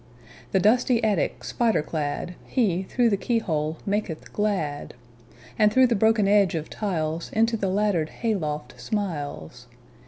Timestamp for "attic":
1.03-1.43